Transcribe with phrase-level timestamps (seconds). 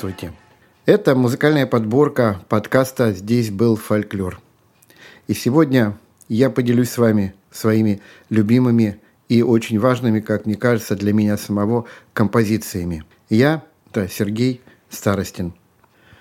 [0.00, 0.34] Здравствуйте!
[0.86, 4.40] Это музыкальная подборка подкаста «Здесь был фольклор».
[5.26, 8.98] И сегодня я поделюсь с вами своими любимыми
[9.28, 11.84] и очень важными, как мне кажется, для меня самого
[12.14, 13.04] композициями.
[13.28, 15.52] Я– это Сергей Старостин.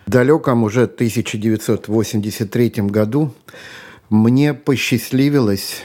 [0.06, 3.34] В далеком уже 1983 году
[4.10, 5.84] мне посчастливилось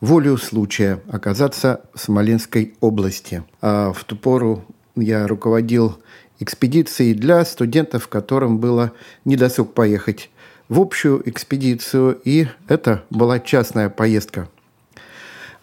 [0.00, 3.42] волю случая оказаться в Смоленской области.
[3.60, 5.98] А в ту пору я руководил
[6.40, 8.92] экспедицией для студентов, которым было
[9.24, 10.30] недосуг поехать
[10.68, 14.48] в общую экспедицию, и это была частная поездка.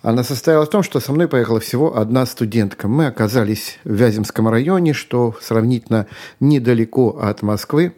[0.02, 2.88] Она состояла в том, что со мной поехала всего одна студентка.
[2.88, 6.08] Мы оказались в Вяземском районе, что сравнительно
[6.40, 7.94] недалеко от Москвы.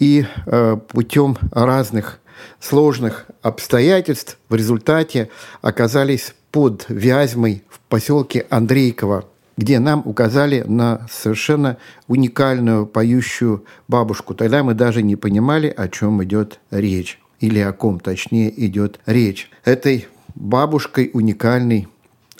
[0.00, 2.18] И э, путем разных
[2.58, 5.30] сложных обстоятельств в результате
[5.62, 9.24] оказались под Вязьмой в поселке Андрейково–
[9.56, 14.34] где нам указали на совершенно уникальную поющую бабушку.
[14.34, 17.20] Тогда мы даже не понимали, о чем идет речь.
[17.40, 19.50] Или о ком, точнее, идет речь.
[19.64, 21.88] Этой бабушкой уникальной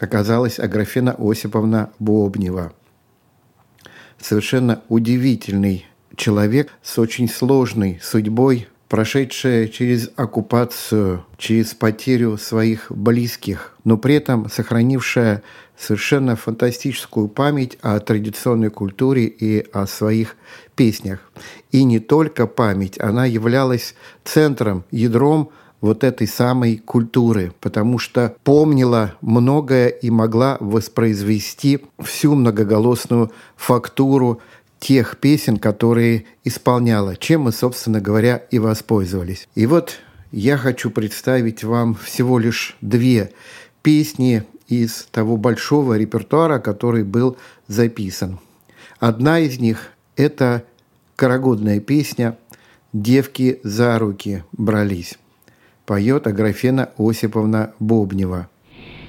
[0.01, 2.73] оказалась Аграфена Осиповна Бобнева.
[4.19, 13.97] Совершенно удивительный человек с очень сложной судьбой, прошедшая через оккупацию, через потерю своих близких, но
[13.97, 15.43] при этом сохранившая
[15.77, 20.37] совершенно фантастическую память о традиционной культуре и о своих
[20.77, 21.21] песнях.
[21.73, 29.17] И не только память, она являлась центром, ядром вот этой самой культуры, потому что помнила
[29.21, 34.41] многое и могла воспроизвести всю многоголосную фактуру
[34.85, 39.49] тех песен, которые исполняла, чем мы, собственно говоря, и воспользовались.
[39.55, 43.31] И вот я хочу представить вам всего лишь две
[43.83, 48.39] песни из того большого репертуара, который был записан.
[49.01, 50.65] Одна из них– это
[51.17, 52.37] карагодная песня
[52.93, 55.17] «Девки за руки брались».
[55.87, 58.49] Поет Аграфена Осиповна Бобнева.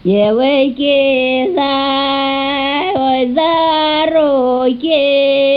[0.06, 5.55] Девочки за, ой, за руки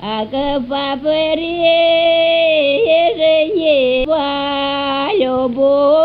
[0.00, 1.14] а к попреженье
[4.06, 6.04] по любое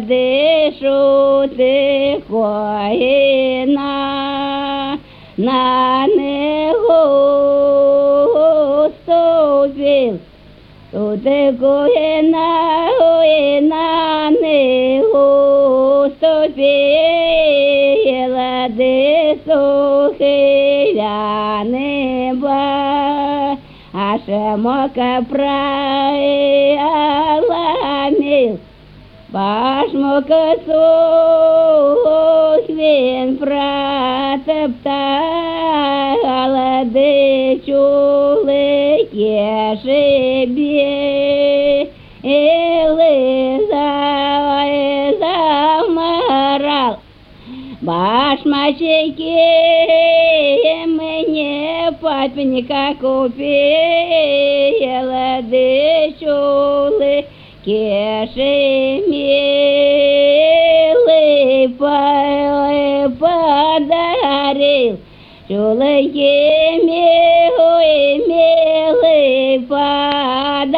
[0.00, 3.90] дышу ты коина
[5.38, 6.90] на него
[9.00, 10.20] ступил.
[10.92, 12.50] Тут коина,
[12.98, 16.60] коина него ступила,
[21.70, 22.66] neba
[24.12, 26.78] Așa mă că prai
[27.48, 28.58] la mil
[29.32, 33.60] Paș mă că sus vin pratăptală
[36.92, 37.12] De
[37.64, 40.04] ciule cheșe
[40.52, 41.88] bie.
[42.22, 44.19] Elizar
[47.82, 49.32] Башмачеки
[50.86, 53.40] мне папенька купила,
[55.50, 57.24] дычулы
[57.64, 59.00] кешемилы
[63.18, 64.98] подарил.
[65.48, 66.02] Чулы
[66.84, 70.68] милый, милый подарила,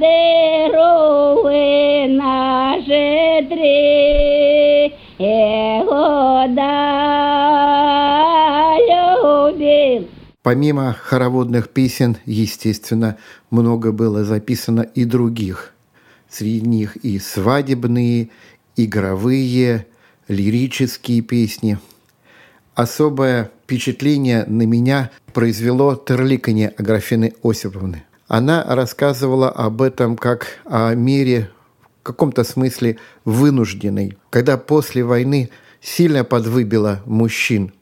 [0.00, 1.62] дырувы
[2.08, 4.45] наши три
[5.18, 6.72] года
[8.78, 10.08] любил.
[10.42, 13.16] Помимо хороводных песен, естественно,
[13.50, 15.72] много было записано и других.
[16.28, 18.28] Среди них и свадебные,
[18.76, 19.86] игровые,
[20.28, 21.78] лирические песни.
[22.74, 28.04] Особое впечатление на меня произвело терликанье Аграфены Осиповны.
[28.28, 31.50] Она рассказывала об этом как о мире,
[32.06, 35.50] каком-то смысле вынужденной, когда после войны
[35.80, 37.72] сильно подвыбило мужчин.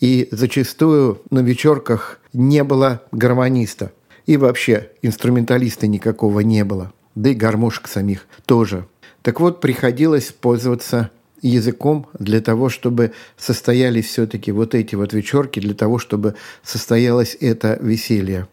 [0.00, 3.92] И зачастую на вечерках не было гармониста.
[4.26, 6.92] И вообще инструменталиста никакого не было.
[7.14, 8.86] Да и гармошек самих тоже.
[9.22, 11.10] Так вот, приходилось пользоваться
[11.42, 17.78] языком для того, чтобы состоялись все-таки вот эти вот вечерки, для того, чтобы состоялось это
[17.80, 18.48] веселье.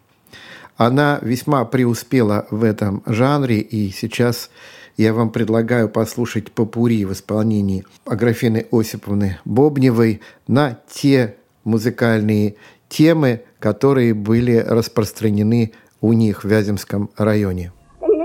[0.76, 4.50] Она весьма преуспела в этом жанре, и сейчас
[4.96, 12.56] я вам предлагаю послушать попури в исполнении Аграфены Осиповны Бобневой на те музыкальные
[12.88, 17.72] темы, которые были распространены у них в Вяземском районе.
[18.00, 18.24] Это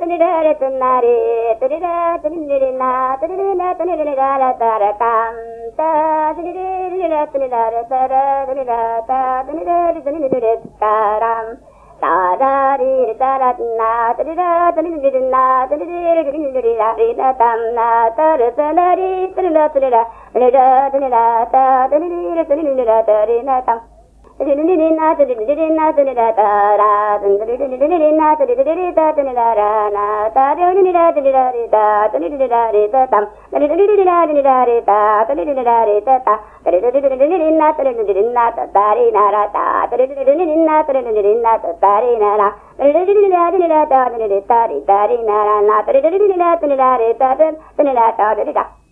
[0.00, 1.14] തനിരത്തുന്നാരേ
[47.94, 48.83] da da da da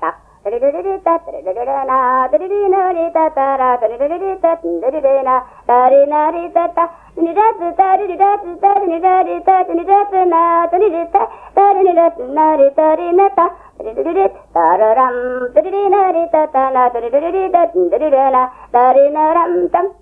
[0.00, 20.01] ta タルルルルタ、タルルルルナ、タルルナリタタラ、タルルルルタ、タルルルナ、タルナリタタ、ニラツタルリラタタルニラリタタニラツナタニリタタルニラタ、タリタリナタタルルルタラランタルリナリタタナタルルルリタタルルルナタリナランタン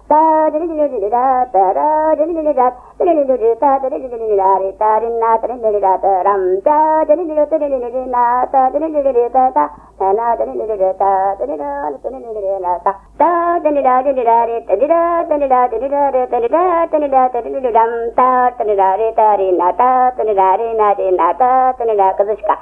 [22.17, 22.55] Kazushka.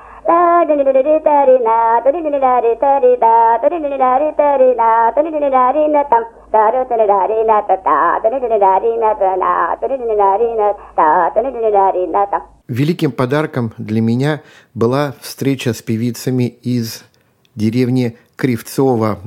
[12.68, 14.42] Великим подарком для меня
[14.76, 17.04] была встреча с певицами из
[17.56, 19.18] деревни Кривцово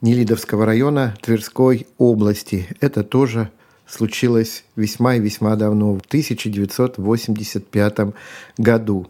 [0.00, 2.66] Нелидовского района Тверской области.
[2.80, 3.50] Это тоже
[3.86, 8.14] случилось весьма и весьма давно, в 1985
[8.56, 9.06] году.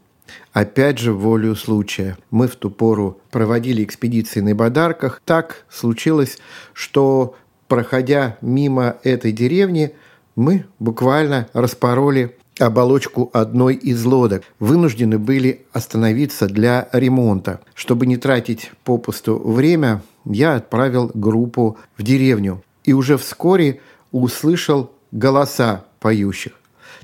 [0.52, 2.16] Опять же, волю случая.
[2.30, 5.20] Мы в ту пору проводили экспедиции на Бадарках.
[5.24, 6.38] Так случилось,
[6.72, 7.34] что,
[7.68, 9.92] проходя мимо этой деревни,
[10.34, 14.42] мы буквально распороли оболочку одной из лодок.
[14.58, 17.60] Вынуждены были остановиться для ремонта.
[17.74, 22.62] Чтобы не тратить попусту время, я отправил группу в деревню.
[22.84, 23.80] И уже вскоре
[24.12, 26.52] услышал голоса поющих.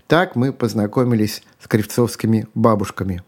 [0.06, 3.22] Так мы познакомились с кривцовскими бабушками.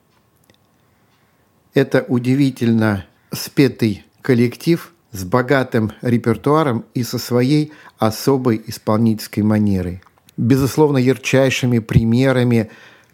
[1.72, 10.02] Это удивительно спетый коллектив с богатым репертуаром и со своей особой исполнительской манерой–
[10.36, 12.70] Безусловно, ярчайшими примерами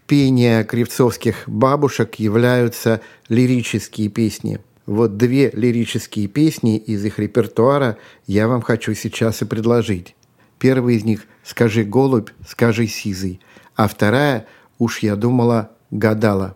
[0.06, 4.60] пения кривцовских бабушек являются лирические песни.
[4.86, 10.16] Вот две лирические песни из их репертуара я вам хочу сейчас и предложить.
[10.58, 13.40] Первая из них «Скажи, голубь, скажи, сизый»,
[13.80, 14.46] а вторая
[14.78, 16.54] «Уж я думала, гадала».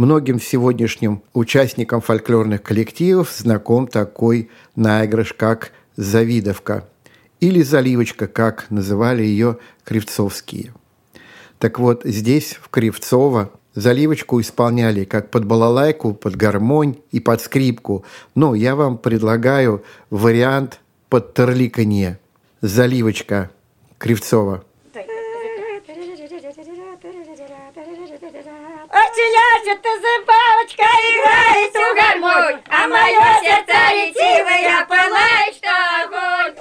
[0.00, 6.88] Многим сегодняшним участникам фольклорных коллективов знаком такой наигрыш, как «Завидовка»
[7.38, 10.72] или «Заливочка», как называли ее кривцовские.
[11.58, 18.06] Так вот, здесь, в Кривцово, заливочку исполняли как под балалайку, под гармонь и под скрипку.
[18.34, 22.18] Но я вам предлагаю вариант под терликанье.
[22.62, 23.50] Заливочка
[23.98, 24.64] Кривцова.
[29.10, 35.72] Очияжет забавочка играет у гармонь, а мое сердце ретивое пылает, что
[36.04, 36.54] огонь.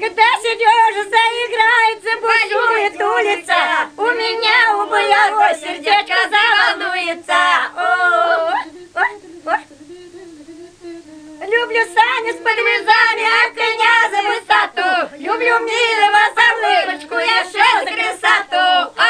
[0.00, 3.60] Когда Сережа заиграет, забушует улица,
[3.96, 7.40] у меня у моего сердечко заволнуется.
[11.52, 11.62] О, о, о.
[11.62, 14.90] Люблю сани с подвязами, а коня за высоту.
[15.18, 18.66] Люблю милого за улыбочку, я шел за красоту.
[18.96, 19.02] О!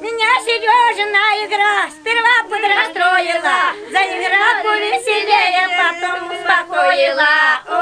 [0.00, 3.58] Меня Сережина игра сперва подрастроила,
[3.90, 7.34] заиграла повеселее, потом успокоила.
[7.68, 7.74] О!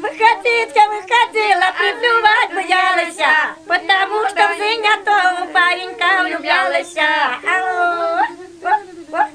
[0.00, 3.18] Выходить-ка выходила, приплювать боялась,
[3.66, 6.96] потому что в зинятого паренька влюблялась.
[6.96, 8.24] Ау!
[8.62, 8.70] О,
[9.12, 9.28] о.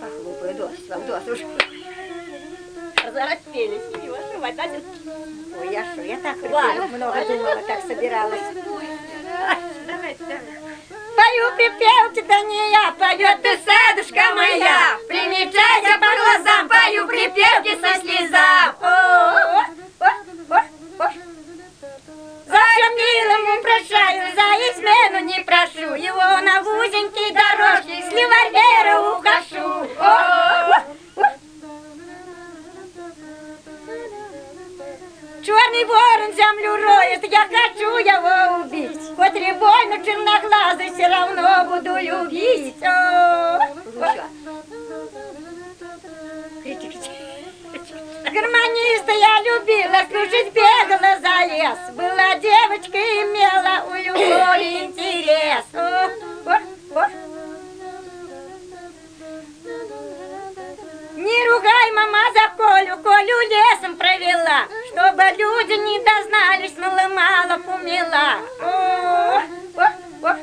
[0.00, 1.38] Похлопаю досить вам досуж.
[3.10, 4.80] Зараспелись, не вашевать, Надя.
[5.58, 8.40] Ой, я что, я так много думала, как собиралась.
[11.20, 14.96] Пою припевки, да не я, поет ты, садушка моя.
[15.06, 18.74] Примечайте по глазам, пою припевки со слезам.
[18.80, 18.86] О,
[20.00, 20.10] о,
[22.96, 29.90] милому прощаю, за измену не прошу, его на узенький дорожке с револьвера ухожу.
[29.98, 30.39] О, о, о.
[35.80, 39.00] Черный ворон землю роет, я хочу его убить.
[39.16, 42.76] Хоть ребойно черноглазый, все равно буду любить.
[48.24, 51.78] Гармониста я любила, служить бегала за лес.
[51.94, 55.64] Была девочка, имела у любой интерес.
[55.72, 56.10] О,
[56.46, 57.29] о, о.
[61.20, 68.38] Не ругай, мама, за Колю, Колю лесом провела, чтобы люди не дознались, наломала, помела.
[68.62, 69.42] О,
[69.76, 69.86] о,
[70.22, 70.36] о.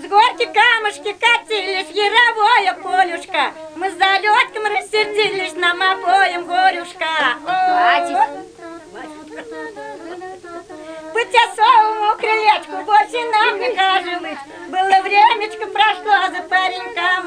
[0.00, 3.52] С горки камушки катились, яровое полюшка.
[3.74, 7.34] Мы с залетком рассердились, нам обоим горюшка.
[7.48, 8.48] О,
[11.28, 14.38] по тесовому крылечку больше нам не хаживать.
[14.68, 17.18] Было времечко прошло, за паренькам.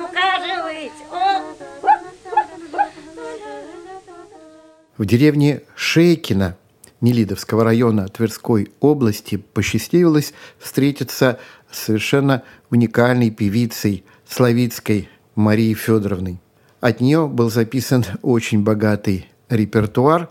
[4.97, 6.57] В деревне Шейкино
[7.01, 11.39] Нелидовского района Тверской области посчастливилось встретиться
[11.71, 16.39] с совершенно уникальной певицей Славицкой Марией Федоровной.
[16.81, 20.29] От нее был записан очень богатый репертуар,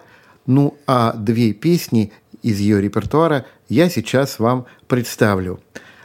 [0.50, 5.60] ну а две песни из ее репертуара я сейчас вам представлю.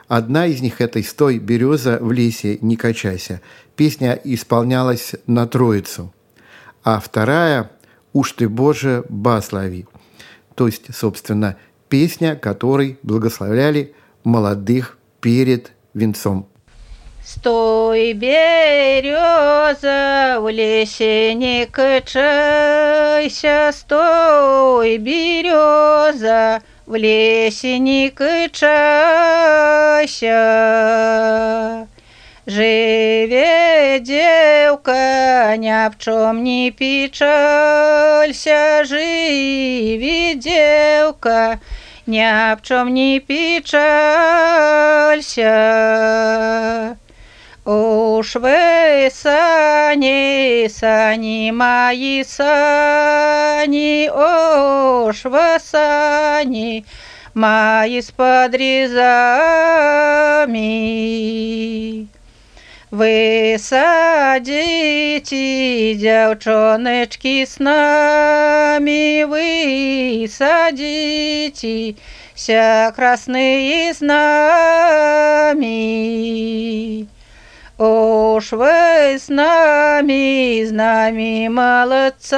[0.08, 3.42] Одна из них– это «Стой, береза, в лесе, не качайся».
[3.76, 6.14] Песня исполнялась на Троицу.
[6.84, 7.72] А вторая
[8.14, 9.88] «Уж ты, Боже, баслови».
[10.54, 11.58] То есть, собственно,
[11.90, 16.48] песня, которой благословляли молодых перед венцом.
[17.26, 28.68] Стой, береза, в лесе не качайся, стой, береза, в лесе не качайся.
[32.46, 37.24] Живе девка, ни об чем не печалься,
[38.86, 41.60] живи девка,
[42.06, 43.76] ни об чем не печалься.
[47.66, 56.86] Уж вы сани, сани мои сани, уж вы сани,
[57.34, 59.26] мои с подрезами.
[62.92, 65.26] Вы садите,
[65.96, 71.96] девчоночки, с нами, вы садите,
[72.36, 74.36] ся красные знами.
[77.78, 82.34] Уж вы с нами, с нами молодцами,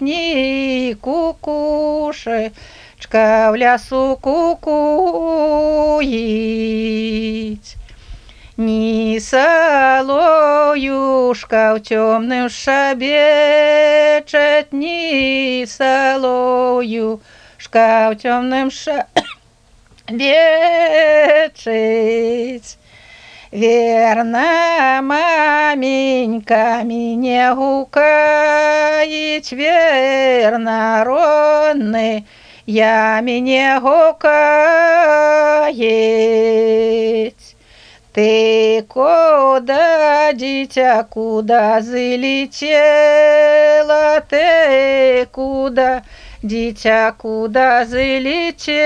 [0.00, 2.52] ни кукушечка
[3.52, 4.64] в лясу кукует.
[8.56, 10.04] Ни солоюшка
[11.74, 13.08] в темным шабечет,
[14.70, 17.18] ни солоюшка
[18.12, 19.02] в темным шабечет.
[23.50, 32.24] Верно, маменька меня гукает, верно, ронны,
[32.66, 34.54] я меня гукает.
[38.14, 42.70] Ты куда, дитя, куда залетела?
[44.30, 46.04] Ты куда,
[46.40, 48.84] дитя, куда залетела?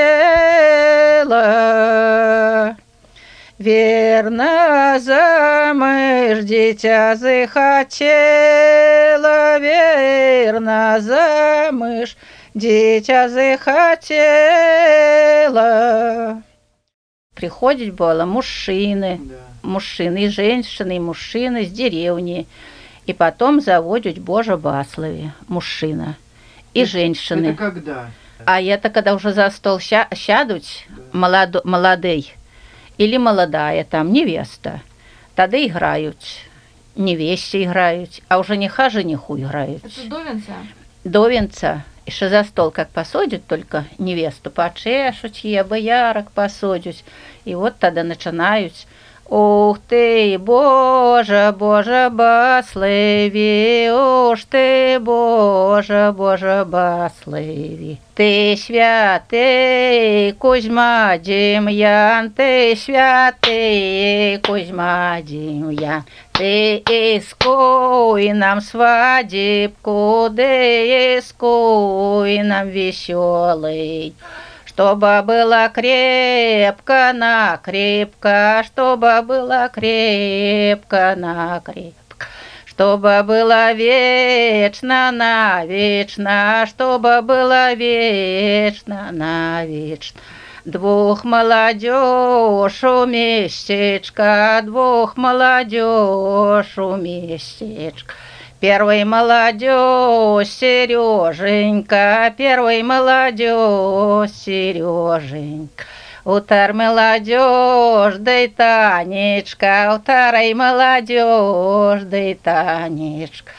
[3.59, 8.09] Верно, замыш, дитя захотела,
[9.59, 12.17] верно, замыш,
[12.55, 14.09] дитя захотела.
[17.39, 19.21] Приходить было мужчины,
[19.63, 22.49] мужчины, и женщины, и мужчины с деревни.
[23.07, 26.17] И потом заводят Боже Баслове, мужчина.
[26.75, 27.47] И женщины.
[27.47, 28.11] Это когда?
[28.45, 30.65] А это когда уже за стол ся- сядут
[31.13, 32.35] молодо, молодый
[32.97, 34.81] или молодая там невеста.
[35.37, 36.17] Тогда играют.
[36.97, 39.85] Невесте играют, а уже жениха жениху играют.
[39.85, 40.55] Это до венца?
[41.05, 41.85] До венца.
[42.11, 46.97] Что за стол как посадят только невесту, почешут ей, боярок посадят.
[47.45, 48.73] И вот тогда начинают
[49.31, 57.97] Ух ти, Боже, Боже, басливі, уж ти, Боже, Боже, басливі.
[58.15, 72.71] Ти святий Кузьма Дім'ян, ти святий Кузьма Дім'ян, ти іскуй нам свадібку, де іскуй нам
[72.71, 74.13] веселий.
[74.79, 82.27] Чтобы была крепко накрепко, чтобы была крепко накрепко,
[82.65, 90.21] чтобы была вечно навечно, чтобы была вечно навечно.
[90.65, 98.15] Двух молодежь у местечка, двух молодежь у местечка.
[98.61, 105.85] Первый молодежь Сереженька, первый молодежь Сереженька.
[106.25, 113.53] Утар молодежь, да и Танечка, утарай молодежь, да и Танечка.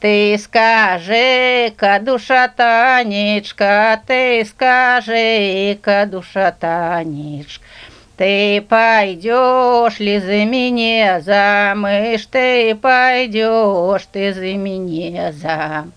[0.00, 7.62] Ты скажи-ка, душа Танечка, ты скажи-ка, душа Танечка,
[8.16, 15.92] ты пойдешь ли за меня замуж, ты пойдешь ты за меня замуж.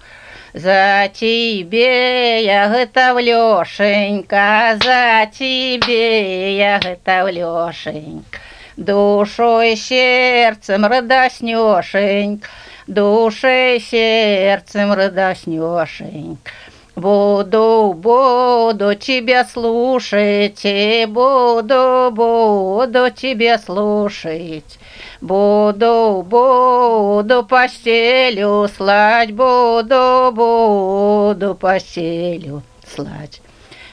[0.53, 8.39] За тебе я готовлешенька, за тебе я готовлешенька.
[8.75, 12.47] Душой сердцем радоснешенька,
[12.87, 16.51] душой сердцем радоснешенька.
[16.95, 20.63] Буду, буду тебя слушать,
[21.07, 24.79] буду, буду тебя слушать.
[25.21, 33.41] Буду, буду постелю слать, буду, буду постелю слать.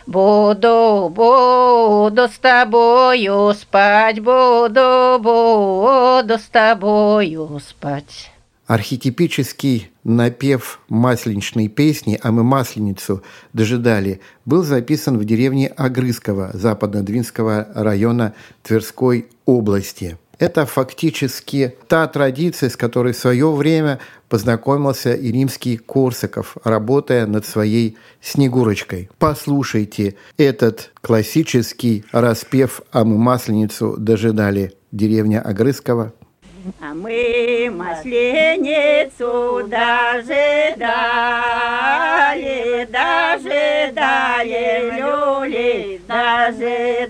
[0.07, 8.31] Буду, буду с тобою спать, буду, буду с тобою спать.
[8.69, 18.33] Архетипический напев масленичной песни «А мы масленицу дожидали» был записан в деревне Огрызково Западно-Двинского района
[18.63, 20.17] Тверской области.
[20.39, 27.45] Это фактически та традиция, с которой в свое время познакомился и римский Корсаков, работая над
[27.45, 29.09] своей «Снегурочкой».
[29.19, 36.13] Послушайте этот классический распев «А мы масленицу дожидали» деревня Огрызково
[36.81, 40.49] а мы масленицу дожидали,
[42.91, 44.65] дожидали,
[44.99, 47.07] люли, дожидаем.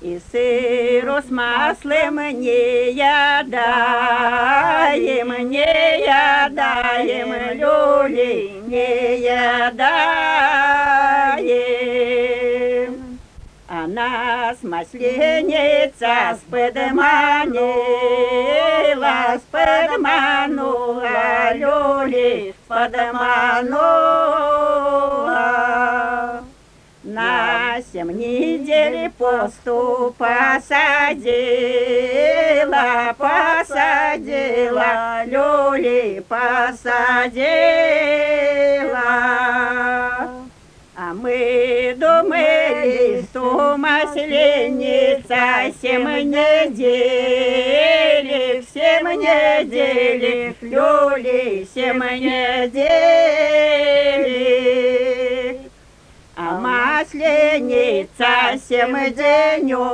[0.00, 3.50] И сыру с маслом не ядаем,
[5.50, 5.60] не
[6.06, 10.18] ядаем, люли, не ядаем.
[13.98, 17.56] Нас масленица сподманила,
[19.42, 21.10] сподманула,
[21.54, 23.74] люли сподманула.
[27.02, 31.16] На семь недель посту посадила,
[33.18, 34.92] посадила,
[35.26, 37.48] люли посадила.
[41.20, 46.94] Мы думали, что масленица семь недель,
[48.72, 52.78] семь недель, люли семь недель.
[56.36, 58.32] А масленица
[58.68, 59.90] семь денечков,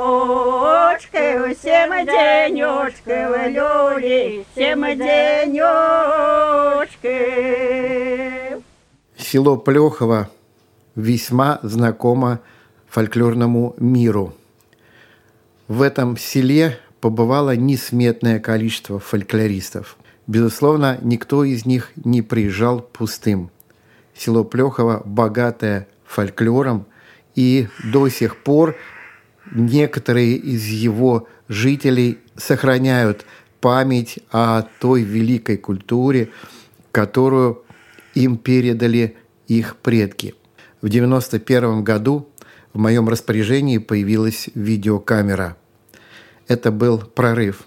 [1.59, 5.95] семь денечков, люли семь денечков.
[9.17, 10.29] Село Плехово
[10.95, 12.39] весьма знакомо
[12.87, 14.33] фольклорному миру.
[15.67, 19.97] В этом селе побывало несметное количество фольклористов.
[20.27, 23.51] Безусловно, никто из них не приезжал пустым.
[24.15, 26.85] Село Плехово богатое фольклором,
[27.35, 28.75] и до сих пор
[29.51, 33.25] некоторые из его жителей сохраняют
[33.59, 36.29] память о той великой культуре,
[36.91, 37.63] которую
[38.13, 40.33] им передали их предки–
[40.85, 42.29] в 1991 году
[42.71, 45.57] в моем распоряжении появилась видеокамера.
[46.47, 47.63] Это был прорыв.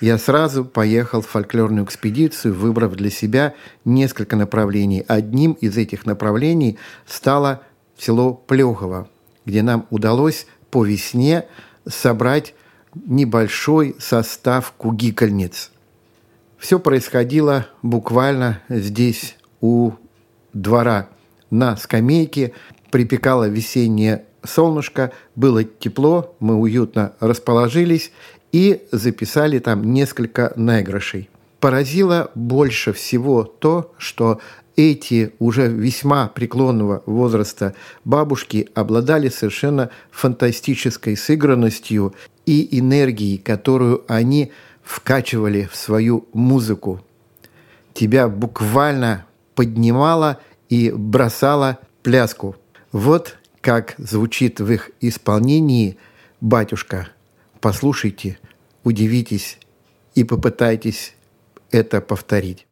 [0.00, 5.04] Я сразу поехал в фольклорную экспедицию, выбрав для себя несколько направлений.
[5.06, 7.62] Одним из этих направлений стало
[7.96, 9.08] село Плехово,
[9.46, 11.44] где нам удалось по весне
[11.86, 12.56] собрать
[12.96, 15.70] небольшой состав кугикальниц.
[16.58, 19.92] Все происходило буквально здесь, у
[20.52, 21.10] двора–
[21.50, 22.52] на скамейке,
[22.90, 28.12] припекало весеннее солнышко, было тепло, мы уютно расположились
[28.52, 31.28] и записали там несколько наигрышей.
[31.60, 34.40] Поразило больше всего то, что
[34.76, 42.14] эти уже весьма преклонного возраста бабушки обладали совершенно фантастической сыгранностью
[42.46, 47.00] и энергией, которую они вкачивали в свою музыку.
[47.92, 50.38] Тебя буквально поднимало–
[50.70, 52.56] и бросала пляску.
[52.92, 55.98] Вот как звучит в их исполнении
[56.40, 57.08] «Батюшка».
[57.60, 58.38] Послушайте,
[58.84, 59.58] удивитесь
[60.14, 61.14] и попытайтесь
[61.70, 62.66] это повторить.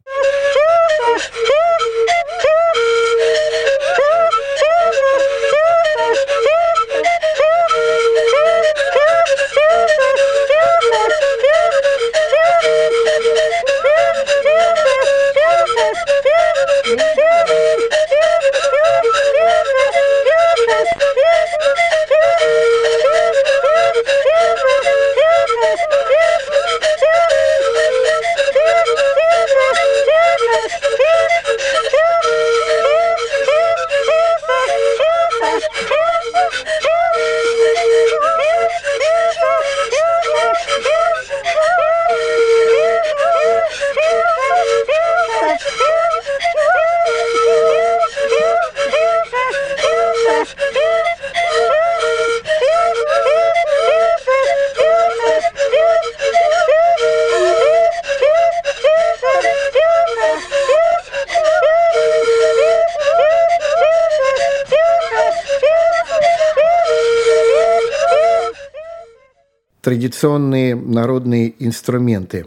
[69.89, 72.45] Традиционные народные инструменты,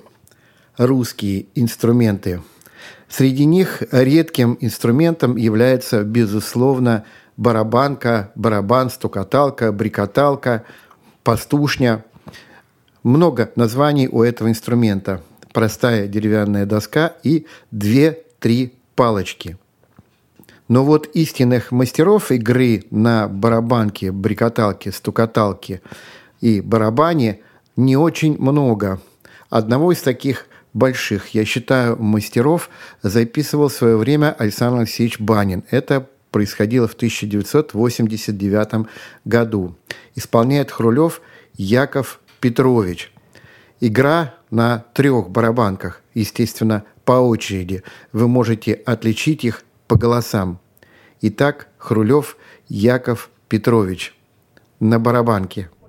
[0.76, 2.40] русские инструменты.
[3.08, 7.04] Среди них редким инструментом является, безусловно,
[7.36, 10.62] барабанка, барабан, стукаталка, брикоталка,
[11.24, 12.04] пастушня.
[13.02, 15.20] Много названий у этого инструмента.
[15.52, 19.58] Простая деревянная доска и две-три палочки.
[20.68, 25.82] Но вот истинных мастеров игры на барабанке, брикоталке, стукаталке
[26.42, 27.40] и барабане
[27.76, 29.00] не очень много.
[29.48, 32.68] Одного из таких больших, я считаю, мастеров
[33.02, 35.64] записывал в свое время Александр Алексеевич Банин.
[35.70, 38.86] Это происходило в 1989
[39.24, 39.74] году.
[40.14, 41.22] Исполняет Хрулев
[41.54, 43.12] Яков Петрович.
[43.80, 47.82] Игра на трех барабанках, естественно, по очереди.
[48.12, 50.58] Вы можете отличить их по голосам.
[51.20, 52.36] Итак, Хрулев
[52.68, 54.14] Яков Петрович
[54.80, 55.70] на барабанке–